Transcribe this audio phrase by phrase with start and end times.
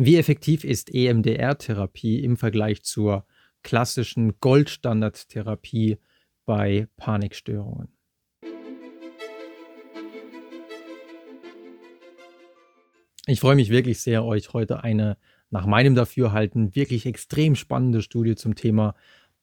[0.00, 3.26] Wie effektiv ist EMDR-Therapie im Vergleich zur
[3.64, 5.98] klassischen Goldstandard-Therapie
[6.46, 7.88] bei Panikstörungen?
[13.26, 15.18] Ich freue mich wirklich sehr, euch heute eine
[15.50, 18.94] nach meinem Dafürhalten wirklich extrem spannende Studie zum Thema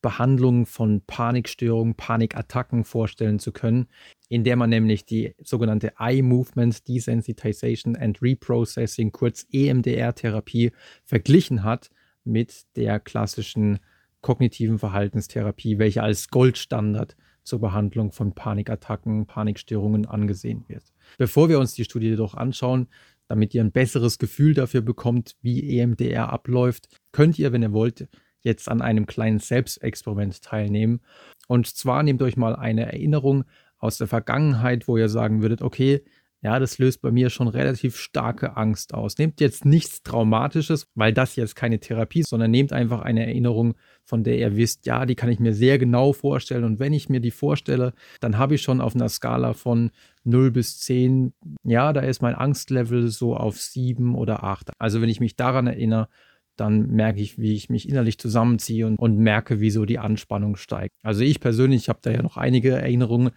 [0.01, 3.87] Behandlung von Panikstörungen, Panikattacken vorstellen zu können,
[4.29, 10.71] in der man nämlich die sogenannte Eye Movement Desensitization and Reprocessing, kurz EMDR-Therapie,
[11.03, 11.89] verglichen hat
[12.23, 13.79] mit der klassischen
[14.21, 20.83] kognitiven Verhaltenstherapie, welche als Goldstandard zur Behandlung von Panikattacken, Panikstörungen angesehen wird.
[21.17, 22.87] Bevor wir uns die Studie jedoch anschauen,
[23.27, 28.07] damit ihr ein besseres Gefühl dafür bekommt, wie EMDR abläuft, könnt ihr, wenn ihr wollt,
[28.45, 31.01] jetzt an einem kleinen Selbstexperiment teilnehmen.
[31.47, 33.43] Und zwar nehmt euch mal eine Erinnerung
[33.77, 36.03] aus der Vergangenheit, wo ihr sagen würdet, okay,
[36.45, 39.17] ja, das löst bei mir schon relativ starke Angst aus.
[39.17, 43.73] Nehmt jetzt nichts Traumatisches, weil das jetzt keine Therapie ist, sondern nehmt einfach eine Erinnerung,
[44.03, 46.63] von der ihr wisst, ja, die kann ich mir sehr genau vorstellen.
[46.63, 49.89] Und wenn ich mir die vorstelle, dann habe ich schon auf einer Skala von
[50.23, 54.69] 0 bis 10, ja, da ist mein Angstlevel so auf 7 oder 8.
[54.77, 56.09] Also wenn ich mich daran erinnere,
[56.55, 60.55] dann merke ich, wie ich mich innerlich zusammenziehe und, und merke, wie so die Anspannung
[60.55, 60.95] steigt.
[61.03, 63.31] Also ich persönlich habe da ja noch einige Erinnerungen,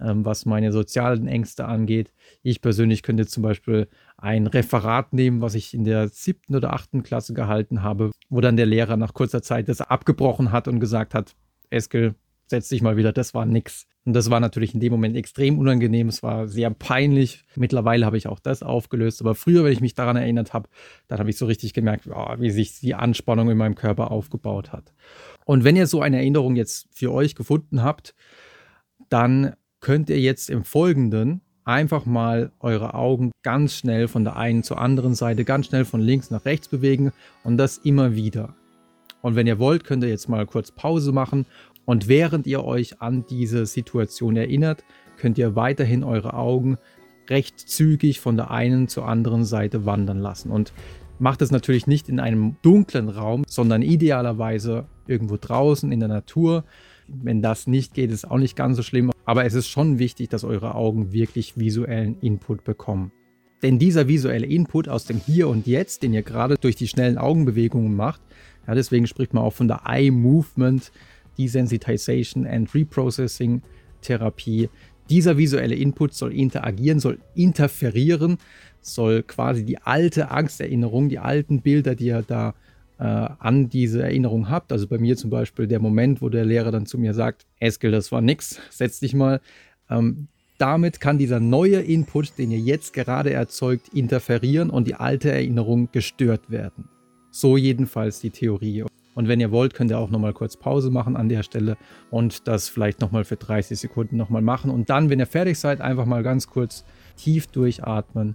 [0.00, 2.12] ähm, was meine sozialen Ängste angeht.
[2.42, 7.02] Ich persönlich könnte zum Beispiel ein Referat nehmen, was ich in der siebten oder achten
[7.02, 11.14] Klasse gehalten habe, wo dann der Lehrer nach kurzer Zeit das abgebrochen hat und gesagt
[11.14, 11.34] hat,
[11.70, 12.14] Eskel,
[12.46, 13.86] setz dich mal wieder, das war nix.
[14.04, 17.44] Und das war natürlich in dem Moment extrem unangenehm, es war sehr peinlich.
[17.56, 20.68] Mittlerweile habe ich auch das aufgelöst, aber früher, wenn ich mich daran erinnert habe,
[21.08, 24.72] dann habe ich so richtig gemerkt, oh, wie sich die Anspannung in meinem Körper aufgebaut
[24.72, 24.92] hat.
[25.46, 28.14] Und wenn ihr so eine Erinnerung jetzt für euch gefunden habt,
[29.08, 34.62] dann könnt ihr jetzt im Folgenden einfach mal eure Augen ganz schnell von der einen
[34.62, 38.54] zur anderen Seite, ganz schnell von links nach rechts bewegen und das immer wieder.
[39.22, 41.46] Und wenn ihr wollt, könnt ihr jetzt mal kurz Pause machen
[41.84, 44.84] und während ihr euch an diese Situation erinnert,
[45.16, 46.78] könnt ihr weiterhin eure Augen
[47.28, 50.50] recht zügig von der einen zur anderen Seite wandern lassen.
[50.50, 50.72] Und
[51.18, 56.64] macht es natürlich nicht in einem dunklen Raum, sondern idealerweise irgendwo draußen in der Natur.
[57.06, 59.10] Wenn das nicht geht, ist auch nicht ganz so schlimm.
[59.24, 63.12] Aber es ist schon wichtig, dass eure Augen wirklich visuellen Input bekommen.
[63.62, 67.16] Denn dieser visuelle Input aus dem Hier und Jetzt, den ihr gerade durch die schnellen
[67.16, 68.20] Augenbewegungen macht,
[68.66, 70.90] ja, deswegen spricht man auch von der Eye Movement,
[71.38, 73.62] Desensitization and Reprocessing
[74.02, 74.68] Therapie.
[75.10, 78.38] Dieser visuelle Input soll interagieren, soll interferieren,
[78.80, 82.54] soll quasi die alte Angsterinnerung, die alten Bilder, die ihr da
[82.98, 84.72] äh, an diese Erinnerung habt.
[84.72, 87.90] Also bei mir zum Beispiel der Moment, wo der Lehrer dann zu mir sagt, Eskel,
[87.90, 89.40] das war nix, setz dich mal.
[89.90, 90.28] Ähm,
[90.58, 95.88] damit kann dieser neue Input, den ihr jetzt gerade erzeugt, interferieren und die alte Erinnerung
[95.90, 96.88] gestört werden.
[97.30, 98.84] So jedenfalls die Theorie.
[99.14, 101.76] Und wenn ihr wollt, könnt ihr auch nochmal kurz Pause machen an der Stelle
[102.10, 104.70] und das vielleicht nochmal für 30 Sekunden nochmal machen.
[104.70, 106.84] Und dann, wenn ihr fertig seid, einfach mal ganz kurz
[107.16, 108.34] tief durchatmen.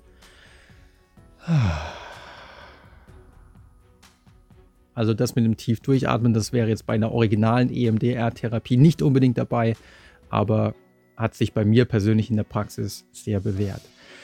[4.94, 9.38] Also das mit dem tief durchatmen, das wäre jetzt bei einer originalen EMDR-Therapie nicht unbedingt
[9.38, 9.76] dabei,
[10.30, 10.76] aber
[11.16, 13.82] hat sich bei mir persönlich in der Praxis sehr bewährt.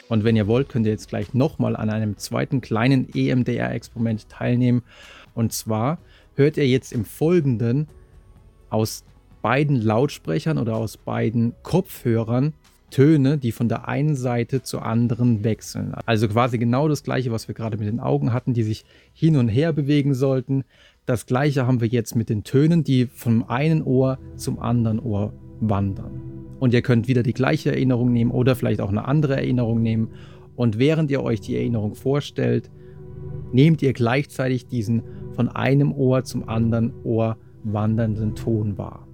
[0.07, 4.83] Und wenn ihr wollt, könnt ihr jetzt gleich nochmal an einem zweiten kleinen EMDR-Experiment teilnehmen.
[5.33, 5.97] Und zwar
[6.35, 7.87] hört ihr jetzt im Folgenden
[8.69, 9.03] aus
[9.41, 12.53] beiden Lautsprechern oder aus beiden Kopfhörern
[12.91, 15.93] Töne, die von der einen Seite zur anderen wechseln.
[16.05, 19.35] Also quasi genau das gleiche, was wir gerade mit den Augen hatten, die sich hin
[19.35, 20.63] und her bewegen sollten.
[21.05, 25.33] Das gleiche haben wir jetzt mit den Tönen, die vom einen Ohr zum anderen Ohr
[25.59, 26.21] wandern.
[26.59, 30.09] Und ihr könnt wieder die gleiche Erinnerung nehmen oder vielleicht auch eine andere Erinnerung nehmen.
[30.55, 32.71] Und während ihr euch die Erinnerung vorstellt,
[33.51, 35.03] nehmt ihr gleichzeitig diesen
[35.35, 39.07] von einem Ohr zum anderen Ohr wandernden Ton wahr.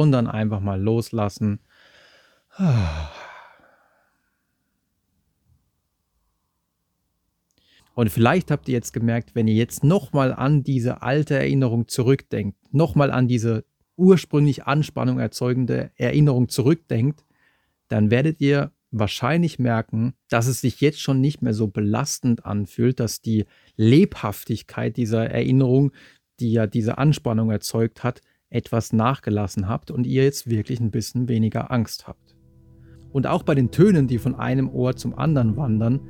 [0.00, 1.60] Und dann einfach mal loslassen.
[7.94, 12.56] Und vielleicht habt ihr jetzt gemerkt, wenn ihr jetzt nochmal an diese alte Erinnerung zurückdenkt,
[12.72, 13.64] nochmal an diese
[13.96, 17.24] ursprünglich Anspannung erzeugende Erinnerung zurückdenkt,
[17.88, 23.00] dann werdet ihr wahrscheinlich merken, dass es sich jetzt schon nicht mehr so belastend anfühlt,
[23.00, 23.44] dass die
[23.76, 25.92] Lebhaftigkeit dieser Erinnerung,
[26.40, 31.28] die ja diese Anspannung erzeugt hat, etwas nachgelassen habt und ihr jetzt wirklich ein bisschen
[31.28, 32.36] weniger Angst habt.
[33.10, 36.00] Und auch bei den Tönen, die von einem Ohr zum anderen wandern,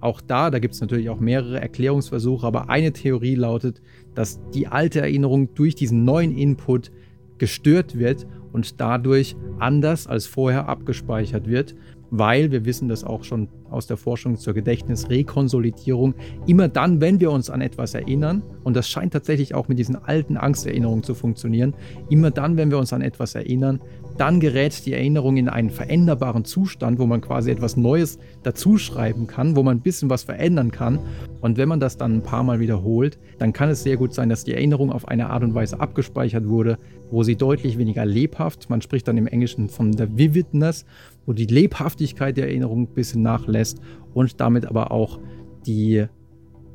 [0.00, 3.82] auch da, da gibt es natürlich auch mehrere Erklärungsversuche, aber eine Theorie lautet,
[4.14, 6.92] dass die alte Erinnerung durch diesen neuen Input
[7.38, 11.74] gestört wird und dadurch anders als vorher abgespeichert wird
[12.10, 16.14] weil wir wissen das auch schon aus der Forschung zur Gedächtnisrekonsolidierung,
[16.46, 19.96] immer dann, wenn wir uns an etwas erinnern, und das scheint tatsächlich auch mit diesen
[19.96, 21.74] alten Angsterinnerungen zu funktionieren,
[22.08, 23.80] immer dann, wenn wir uns an etwas erinnern,
[24.20, 29.56] dann gerät die Erinnerung in einen veränderbaren Zustand, wo man quasi etwas Neues dazuschreiben kann,
[29.56, 30.98] wo man ein bisschen was verändern kann.
[31.40, 34.28] Und wenn man das dann ein paar Mal wiederholt, dann kann es sehr gut sein,
[34.28, 36.78] dass die Erinnerung auf eine Art und Weise abgespeichert wurde,
[37.10, 40.84] wo sie deutlich weniger lebhaft, man spricht dann im Englischen von der Vividness,
[41.26, 43.80] wo die Lebhaftigkeit der Erinnerung ein bisschen nachlässt
[44.14, 45.18] und damit aber auch
[45.66, 46.06] die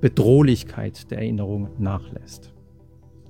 [0.02, 2.54] Bedrohlichkeit der Erinnerung nachlässt.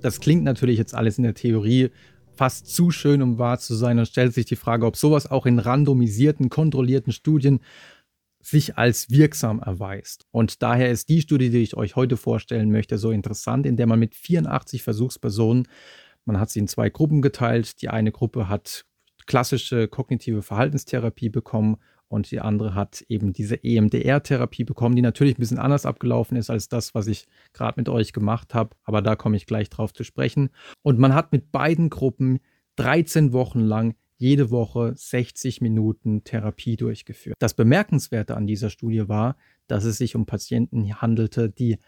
[0.00, 1.90] Das klingt natürlich jetzt alles in der Theorie
[2.36, 5.46] fast zu schön, um wahr zu sein und stellt sich die Frage, ob sowas auch
[5.46, 7.60] in randomisierten, kontrollierten Studien
[8.40, 10.26] sich als wirksam erweist.
[10.30, 13.86] Und daher ist die Studie, die ich euch heute vorstellen möchte, so interessant, in der
[13.86, 15.66] man mit 84 Versuchspersonen,
[16.26, 18.84] man hat sie in zwei Gruppen geteilt, die eine Gruppe hat
[19.26, 21.78] klassische kognitive Verhaltenstherapie bekommen
[22.08, 26.50] und die andere hat eben diese EMDR-Therapie bekommen, die natürlich ein bisschen anders abgelaufen ist
[26.50, 29.92] als das, was ich gerade mit euch gemacht habe, aber da komme ich gleich drauf
[29.92, 30.50] zu sprechen.
[30.82, 32.40] Und man hat mit beiden Gruppen
[32.76, 37.36] 13 Wochen lang jede Woche 60 Minuten Therapie durchgeführt.
[37.40, 39.36] Das Bemerkenswerte an dieser Studie war,
[39.66, 41.78] dass es sich um Patienten handelte, die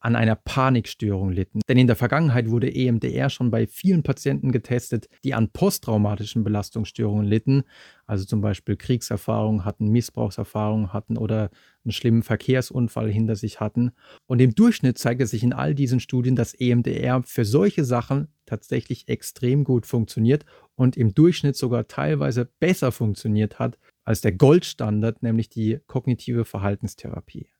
[0.00, 1.60] an einer Panikstörung litten.
[1.68, 7.26] Denn in der Vergangenheit wurde EMDR schon bei vielen Patienten getestet, die an posttraumatischen Belastungsstörungen
[7.26, 7.64] litten,
[8.06, 11.50] also zum Beispiel Kriegserfahrungen hatten, Missbrauchserfahrungen hatten oder
[11.84, 13.90] einen schlimmen Verkehrsunfall hinter sich hatten.
[14.26, 19.08] Und im Durchschnitt zeigte sich in all diesen Studien, dass EMDR für solche Sachen tatsächlich
[19.08, 25.50] extrem gut funktioniert und im Durchschnitt sogar teilweise besser funktioniert hat als der Goldstandard, nämlich
[25.50, 27.50] die kognitive Verhaltenstherapie.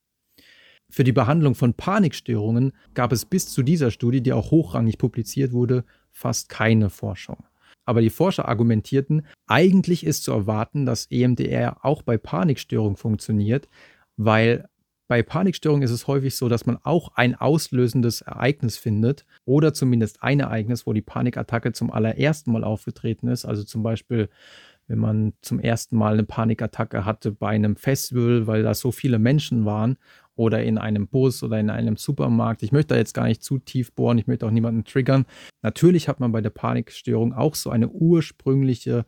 [0.90, 5.52] Für die Behandlung von Panikstörungen gab es bis zu dieser Studie, die auch hochrangig publiziert
[5.52, 7.44] wurde, fast keine Forschung.
[7.85, 13.69] Aber die Forscher argumentierten, eigentlich ist zu erwarten, dass EMDR auch bei Panikstörungen funktioniert,
[14.17, 14.69] weil
[15.08, 20.23] bei Panikstörungen ist es häufig so, dass man auch ein auslösendes Ereignis findet oder zumindest
[20.23, 23.46] ein Ereignis, wo die Panikattacke zum allerersten Mal aufgetreten ist.
[23.46, 24.29] Also zum Beispiel,
[24.87, 29.19] wenn man zum ersten Mal eine Panikattacke hatte bei einem Festival, weil da so viele
[29.19, 29.96] Menschen waren
[30.38, 32.62] oder in einem Bus oder in einem Supermarkt.
[32.62, 35.26] Ich möchte da jetzt gar nicht zu tief bohren, ich möchte auch niemanden triggern.
[35.62, 39.05] Natürlich hat man bei der Panikstörung auch so eine ursprüngliche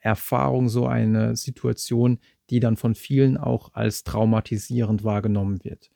[0.00, 2.18] Erfahrung, so eine Situation,
[2.50, 5.88] die dann von vielen auch als traumatisierend wahrgenommen wird.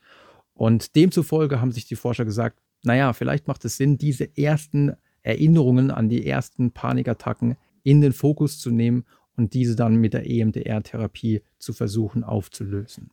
[0.54, 4.92] Und demzufolge haben sich die Forscher gesagt, naja, vielleicht macht es Sinn, diese ersten
[5.22, 9.04] Erinnerungen an die ersten Panikattacken in den Fokus zu nehmen
[9.36, 13.10] und diese dann mit der EMDR-Therapie zu versuchen aufzulösen.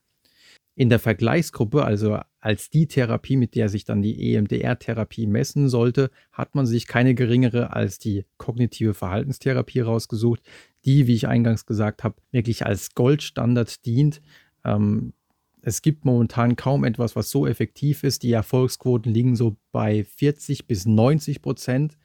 [0.76, 6.10] In der Vergleichsgruppe, also als die Therapie, mit der sich dann die EMDR-Therapie messen sollte,
[6.32, 10.42] hat man sich keine geringere als die kognitive Verhaltenstherapie rausgesucht,
[10.84, 14.22] die, wie ich eingangs gesagt habe, wirklich als Goldstandard dient.
[14.66, 15.14] Ähm,
[15.62, 18.24] es gibt momentan kaum etwas, was so effektiv ist.
[18.24, 21.98] Die Erfolgsquoten liegen so bei 40 bis 90 Prozent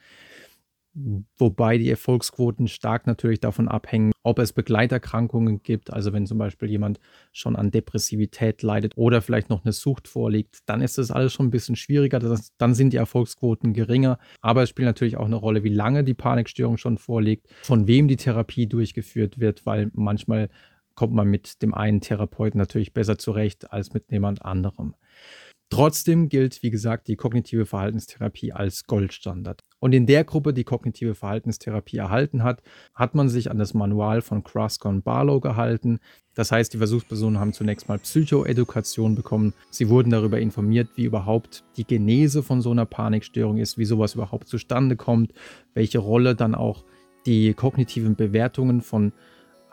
[1.38, 5.92] wobei die Erfolgsquoten stark natürlich davon abhängen, ob es Begleiterkrankungen gibt.
[5.92, 6.99] Also wenn zum Beispiel jemand
[7.33, 11.47] schon an Depressivität leidet oder vielleicht noch eine Sucht vorliegt, dann ist das alles schon
[11.47, 12.18] ein bisschen schwieriger.
[12.18, 14.18] Das, dann sind die Erfolgsquoten geringer.
[14.40, 18.09] Aber es spielt natürlich auch eine Rolle, wie lange die Panikstörung schon vorliegt, von wem
[18.09, 20.49] die Therapie durchgeführt wird, weil manchmal
[20.95, 24.97] kommt man mit dem einen Therapeuten natürlich besser zurecht als mit jemand anderem.
[25.70, 29.62] Trotzdem gilt, wie gesagt, die kognitive Verhaltenstherapie als Goldstandard.
[29.80, 32.62] Und in der Gruppe, die kognitive Verhaltenstherapie erhalten hat,
[32.94, 34.42] hat man sich an das Manual von
[34.84, 36.00] und Barlow gehalten.
[36.34, 39.52] Das heißt, die Versuchspersonen haben zunächst mal Psychoedukation bekommen.
[39.70, 44.14] Sie wurden darüber informiert, wie überhaupt die Genese von so einer Panikstörung ist, wie sowas
[44.14, 45.34] überhaupt zustande kommt,
[45.75, 46.84] welche Rolle dann auch
[47.26, 49.12] die kognitiven Bewertungen von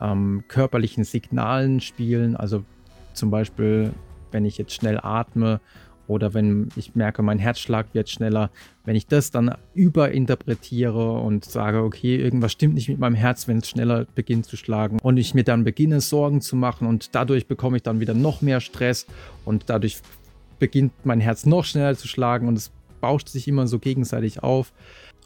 [0.01, 2.35] ähm, körperlichen Signalen spielen.
[2.35, 2.65] Also
[3.13, 3.93] zum Beispiel,
[4.31, 5.61] wenn ich jetzt schnell atme
[6.07, 8.51] oder wenn ich merke, mein Herzschlag wird schneller,
[8.83, 13.57] wenn ich das dann überinterpretiere und sage, okay, irgendwas stimmt nicht mit meinem Herz, wenn
[13.57, 17.47] es schneller beginnt zu schlagen und ich mir dann beginne Sorgen zu machen und dadurch
[17.47, 19.07] bekomme ich dann wieder noch mehr Stress
[19.45, 19.99] und dadurch
[20.59, 22.71] beginnt mein Herz noch schneller zu schlagen und es
[23.01, 24.73] bauscht sich immer so gegenseitig auf.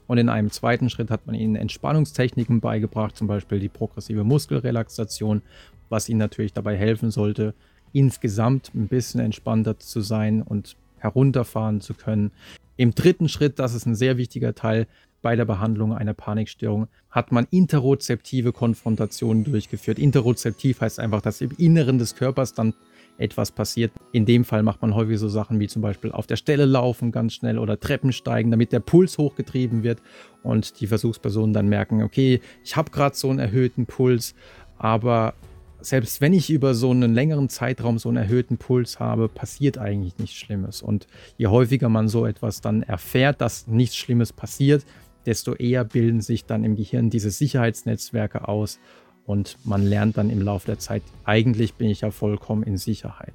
[0.07, 5.43] Und in einem zweiten Schritt hat man ihnen Entspannungstechniken beigebracht, zum Beispiel die progressive Muskelrelaxation,
[5.88, 7.53] was ihnen natürlich dabei helfen sollte,
[7.93, 12.31] insgesamt ein bisschen entspannter zu sein und herunterfahren zu können.
[12.77, 14.88] Im dritten Schritt, das ist ein sehr wichtiger Teil
[15.22, 20.00] bei der Behandlung einer Panikstörung, hat man interozeptive Konfrontationen durchgeführt.
[20.00, 22.74] Interozeptiv heißt einfach, dass im Inneren des Körpers dann
[23.17, 23.91] etwas passiert.
[24.13, 27.12] In dem Fall macht man häufig so Sachen wie zum Beispiel auf der Stelle laufen
[27.12, 30.01] ganz schnell oder Treppen steigen, damit der Puls hochgetrieben wird
[30.41, 34.36] und die Versuchspersonen dann merken, okay, ich habe gerade so einen erhöhten Puls,
[34.77, 35.34] aber
[35.81, 40.17] selbst wenn ich über so einen längeren Zeitraum so einen erhöhten Puls habe, passiert eigentlich
[40.17, 40.81] nichts Schlimmes.
[40.81, 41.07] Und
[41.38, 44.86] je häufiger man so etwas dann erfährt, dass nichts Schlimmes passiert,
[45.25, 48.79] desto eher bilden sich dann im Gehirn diese Sicherheitsnetzwerke aus
[49.25, 53.33] und man lernt dann im Laufe der Zeit, eigentlich bin ich ja vollkommen in Sicherheit.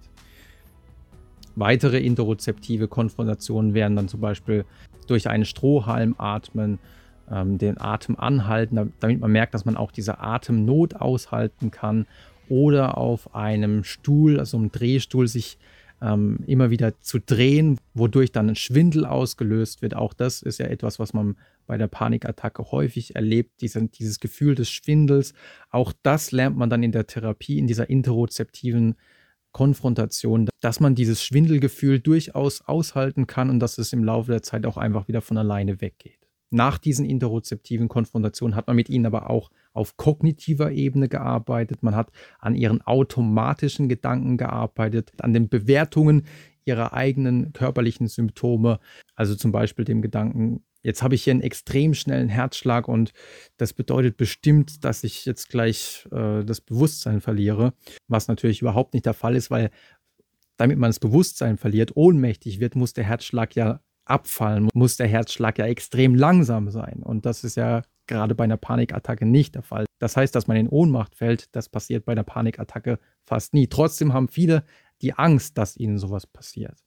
[1.56, 4.64] Weitere interozeptive Konfrontationen wären dann zum Beispiel
[5.06, 6.80] durch einen Strohhalm atmen,
[7.30, 12.06] ähm, den Atem anhalten, damit man merkt, dass man auch diese Atemnot aushalten kann
[12.48, 15.58] oder auf einem Stuhl, also einem Drehstuhl, sich
[16.02, 19.94] ähm, immer wieder zu drehen, wodurch dann ein Schwindel ausgelöst wird.
[19.94, 21.36] Auch das ist ja etwas, was man
[21.66, 25.32] bei der Panikattacke häufig erlebt, diese, dieses Gefühl des Schwindels.
[25.70, 28.96] Auch das lernt man dann in der Therapie, in dieser interozeptiven
[29.52, 34.66] Konfrontation, dass man dieses Schwindelgefühl durchaus aushalten kann und dass es im Laufe der Zeit
[34.66, 36.23] auch einfach wieder von alleine weggeht.
[36.50, 41.96] Nach diesen interozeptiven Konfrontationen hat man mit ihnen aber auch auf kognitiver Ebene gearbeitet, man
[41.96, 46.24] hat an ihren automatischen Gedanken gearbeitet, an den Bewertungen
[46.64, 48.78] ihrer eigenen körperlichen Symptome,
[49.14, 53.12] also zum Beispiel dem Gedanken, jetzt habe ich hier einen extrem schnellen Herzschlag und
[53.56, 57.74] das bedeutet bestimmt, dass ich jetzt gleich äh, das Bewusstsein verliere,
[58.06, 59.70] was natürlich überhaupt nicht der Fall ist, weil
[60.56, 65.58] damit man das Bewusstsein verliert, ohnmächtig wird, muss der Herzschlag ja abfallen, muss der Herzschlag
[65.58, 67.02] ja extrem langsam sein.
[67.02, 69.86] Und das ist ja gerade bei einer Panikattacke nicht der Fall.
[69.98, 73.66] Das heißt, dass man in Ohnmacht fällt, das passiert bei einer Panikattacke fast nie.
[73.66, 74.64] Trotzdem haben viele
[75.00, 76.84] die Angst, dass ihnen sowas passiert.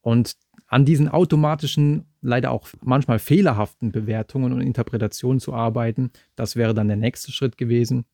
[0.00, 6.74] Und an diesen automatischen, leider auch manchmal fehlerhaften Bewertungen und Interpretationen zu arbeiten, das wäre
[6.74, 8.04] dann der nächste Schritt gewesen.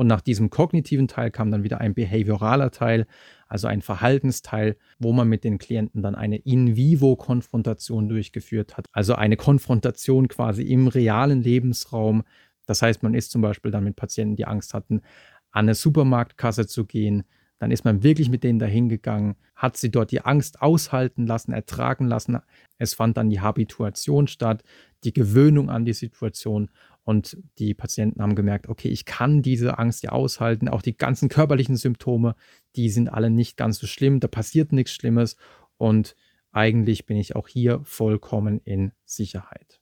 [0.00, 3.06] Und nach diesem kognitiven Teil kam dann wieder ein behavioraler Teil,
[3.48, 8.86] also ein Verhaltensteil, wo man mit den Klienten dann eine In-vivo-Konfrontation durchgeführt hat.
[8.92, 12.22] Also eine Konfrontation quasi im realen Lebensraum.
[12.64, 15.02] Das heißt, man ist zum Beispiel dann mit Patienten, die Angst hatten,
[15.50, 17.24] an eine Supermarktkasse zu gehen.
[17.58, 21.52] Dann ist man wirklich mit denen dahin gegangen, hat sie dort die Angst aushalten lassen,
[21.52, 22.38] ertragen lassen.
[22.78, 24.64] Es fand dann die Habituation statt,
[25.04, 26.70] die Gewöhnung an die Situation
[27.04, 30.68] und die Patienten haben gemerkt, okay, ich kann diese Angst ja aushalten.
[30.68, 32.34] Auch die ganzen körperlichen Symptome,
[32.76, 34.20] die sind alle nicht ganz so schlimm.
[34.20, 35.36] Da passiert nichts Schlimmes.
[35.76, 36.14] Und
[36.52, 39.80] eigentlich bin ich auch hier vollkommen in Sicherheit.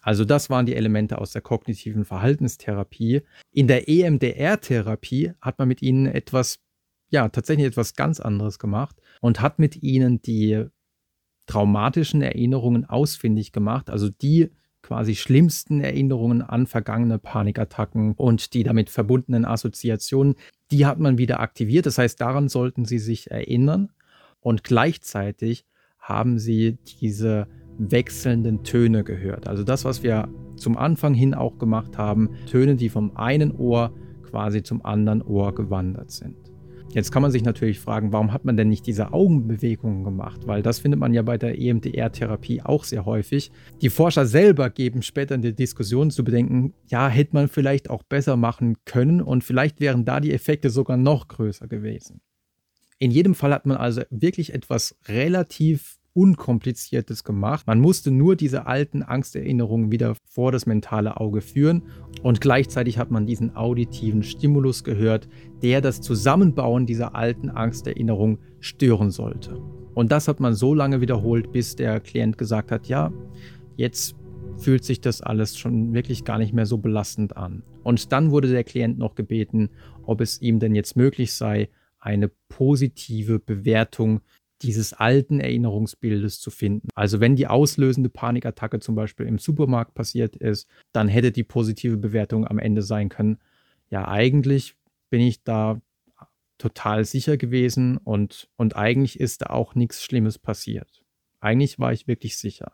[0.00, 3.22] Also das waren die Elemente aus der kognitiven Verhaltenstherapie.
[3.52, 6.60] In der EMDR-Therapie hat man mit ihnen etwas,
[7.10, 10.66] ja, tatsächlich etwas ganz anderes gemacht und hat mit ihnen die
[11.48, 14.50] traumatischen Erinnerungen ausfindig gemacht, also die
[14.82, 20.36] quasi schlimmsten Erinnerungen an vergangene Panikattacken und die damit verbundenen Assoziationen,
[20.70, 21.86] die hat man wieder aktiviert.
[21.86, 23.90] Das heißt, daran sollten Sie sich erinnern
[24.40, 25.66] und gleichzeitig
[25.98, 29.48] haben Sie diese wechselnden Töne gehört.
[29.48, 33.92] Also das, was wir zum Anfang hin auch gemacht haben, Töne, die vom einen Ohr
[34.22, 36.47] quasi zum anderen Ohr gewandert sind.
[36.90, 40.46] Jetzt kann man sich natürlich fragen, warum hat man denn nicht diese Augenbewegungen gemacht?
[40.46, 43.52] Weil das findet man ja bei der EMDR-Therapie auch sehr häufig.
[43.82, 48.02] Die Forscher selber geben später in der Diskussion zu bedenken, ja, hätte man vielleicht auch
[48.02, 52.22] besser machen können und vielleicht wären da die Effekte sogar noch größer gewesen.
[52.98, 57.64] In jedem Fall hat man also wirklich etwas relativ Unkompliziertes gemacht.
[57.68, 61.84] Man musste nur diese alten Angsterinnerungen wieder vor das mentale Auge führen
[62.24, 65.28] und gleichzeitig hat man diesen auditiven Stimulus gehört,
[65.62, 69.62] der das Zusammenbauen dieser alten Angsterinnerungen stören sollte.
[69.94, 73.12] Und das hat man so lange wiederholt, bis der Klient gesagt hat, ja,
[73.76, 74.16] jetzt
[74.56, 77.62] fühlt sich das alles schon wirklich gar nicht mehr so belastend an.
[77.84, 79.70] Und dann wurde der Klient noch gebeten,
[80.02, 81.68] ob es ihm denn jetzt möglich sei,
[82.00, 84.20] eine positive Bewertung
[84.62, 86.88] dieses alten Erinnerungsbildes zu finden.
[86.94, 91.96] Also wenn die auslösende Panikattacke zum Beispiel im Supermarkt passiert ist, dann hätte die positive
[91.96, 93.38] Bewertung am Ende sein können,
[93.90, 94.74] ja eigentlich
[95.10, 95.80] bin ich da
[96.58, 101.04] total sicher gewesen und, und eigentlich ist da auch nichts Schlimmes passiert.
[101.40, 102.72] Eigentlich war ich wirklich sicher.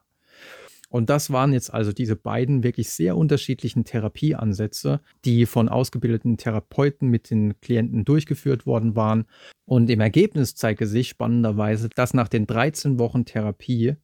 [0.88, 7.08] Und das waren jetzt also diese beiden wirklich sehr unterschiedlichen Therapieansätze, die von ausgebildeten Therapeuten
[7.08, 9.26] mit den Klienten durchgeführt worden waren.
[9.66, 13.96] Und im Ergebnis zeigte sich spannenderweise, dass nach den 13 Wochen Therapie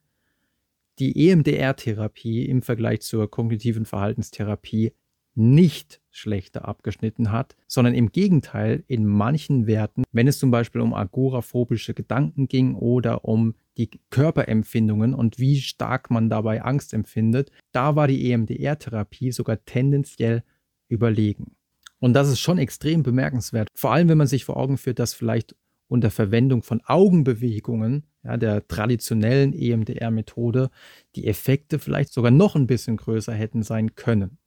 [0.98, 4.92] die EMDR-Therapie im Vergleich zur kognitiven Verhaltenstherapie
[5.34, 10.92] nicht schlechter abgeschnitten hat, sondern im Gegenteil in manchen Werten, wenn es zum Beispiel um
[10.92, 17.96] agoraphobische Gedanken ging oder um die Körperempfindungen und wie stark man dabei Angst empfindet, da
[17.96, 20.42] war die EMDR-Therapie sogar tendenziell
[20.88, 21.56] überlegen.
[22.00, 25.14] Und das ist schon extrem bemerkenswert, vor allem wenn man sich vor Augen führt, dass
[25.14, 25.54] vielleicht
[25.86, 30.70] unter Verwendung von Augenbewegungen, ja, der traditionellen EMDR-Methode,
[31.16, 34.38] die Effekte vielleicht sogar noch ein bisschen größer hätten sein können.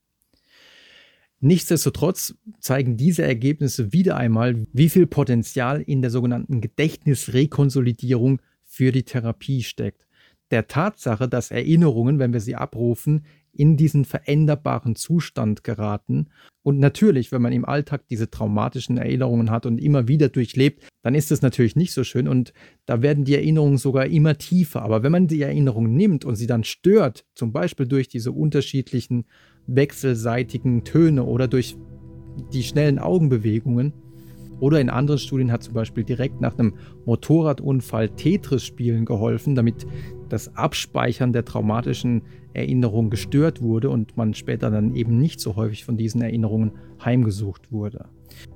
[1.39, 9.03] Nichtsdestotrotz zeigen diese Ergebnisse wieder einmal, wie viel Potenzial in der sogenannten Gedächtnisrekonsolidierung für die
[9.03, 10.07] Therapie steckt.
[10.51, 16.27] Der Tatsache, dass Erinnerungen, wenn wir sie abrufen, in diesen veränderbaren Zustand geraten.
[16.63, 21.13] Und natürlich, wenn man im Alltag diese traumatischen Erinnerungen hat und immer wieder durchlebt, dann
[21.13, 22.53] ist es natürlich nicht so schön und
[22.86, 24.81] da werden die Erinnerungen sogar immer tiefer.
[24.81, 29.25] Aber wenn man die Erinnerung nimmt und sie dann stört, zum Beispiel durch diese unterschiedlichen
[29.67, 31.77] wechselseitigen Töne oder durch
[32.51, 33.93] die schnellen Augenbewegungen,
[34.60, 39.86] oder in anderen Studien hat zum Beispiel direkt nach einem Motorradunfall Tetris-Spielen geholfen, damit
[40.29, 42.22] das Abspeichern der traumatischen
[42.53, 47.72] Erinnerungen gestört wurde und man später dann eben nicht so häufig von diesen Erinnerungen heimgesucht
[47.72, 48.05] wurde.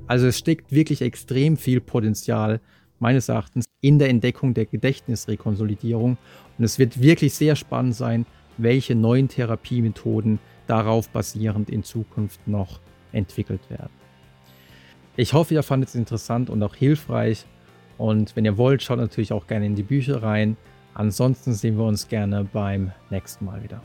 [0.08, 2.62] Also es steckt wirklich extrem viel Potenzial
[3.00, 6.18] meines Erachtens in der Entdeckung der Gedächtnisrekonsolidierung
[6.58, 8.26] und es wird wirklich sehr spannend sein,
[8.58, 12.80] welche neuen Therapiemethoden darauf basierend in Zukunft noch
[13.12, 13.92] entwickelt werden.
[15.16, 17.46] Ich hoffe, ihr fandet es interessant und auch hilfreich.
[17.98, 20.58] Und wenn ihr wollt, schaut natürlich auch gerne in die Bücher rein.
[20.98, 23.80] Ansonsten sehen wir uns gerne beim nächsten Mal wieder.